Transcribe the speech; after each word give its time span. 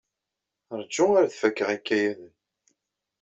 Ṛju 0.79 1.05
ar 1.19 1.25
d 1.31 1.33
fakeɣ 1.41 1.69
ikayaden. 1.77 2.33